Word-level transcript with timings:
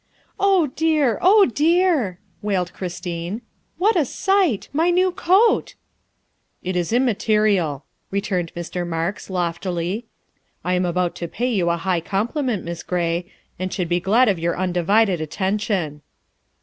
"Oh, 0.49 0.65
dear, 0.75 1.19
oh, 1.21 1.45
dear," 1.45 2.17
wailed 2.41 2.73
Christine," 2.73 3.43
what 3.77 3.95
a 3.95 4.03
sight! 4.03 4.67
my 4.73 4.89
new 4.89 5.11
coat!''" 5.11 5.75
It 6.63 6.75
is 6.75 6.91
immaterial," 6.91 7.85
returned 8.09 8.51
Mr. 8.55 8.87
Marks 8.87 9.29
loftily." 9.29 10.07
I 10.65 10.73
am 10.73 10.85
about 10.85 11.13
to 11.17 11.27
pay 11.27 11.53
you 11.53 11.69
a 11.69 11.77
high 11.77 12.01
compliment, 12.01 12.63
Miss 12.63 12.81
Gray, 12.81 13.31
and 13.59 13.71
should 13.71 13.89
be 13.89 13.99
glad 13.99 14.27
of 14.27 14.39
your 14.39 14.57
undivided 14.57 15.21
attention." 15.21 16.01